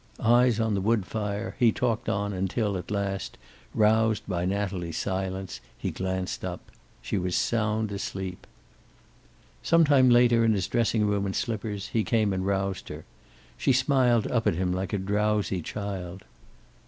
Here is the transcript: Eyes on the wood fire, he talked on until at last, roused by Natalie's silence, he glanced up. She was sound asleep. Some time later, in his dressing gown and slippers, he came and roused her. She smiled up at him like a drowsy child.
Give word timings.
Eyes 0.23 0.59
on 0.59 0.73
the 0.73 0.81
wood 0.81 1.05
fire, 1.05 1.55
he 1.59 1.71
talked 1.71 2.09
on 2.09 2.33
until 2.33 2.75
at 2.75 2.89
last, 2.89 3.37
roused 3.75 4.25
by 4.27 4.45
Natalie's 4.45 4.97
silence, 4.97 5.61
he 5.77 5.91
glanced 5.91 6.43
up. 6.43 6.71
She 7.03 7.19
was 7.19 7.35
sound 7.35 7.91
asleep. 7.91 8.47
Some 9.61 9.83
time 9.85 10.09
later, 10.09 10.43
in 10.43 10.53
his 10.53 10.65
dressing 10.67 11.07
gown 11.07 11.27
and 11.27 11.35
slippers, 11.35 11.89
he 11.89 12.03
came 12.03 12.33
and 12.33 12.47
roused 12.47 12.89
her. 12.89 13.05
She 13.57 13.73
smiled 13.73 14.25
up 14.25 14.47
at 14.47 14.55
him 14.55 14.73
like 14.73 14.91
a 14.91 14.97
drowsy 14.97 15.61
child. 15.61 16.23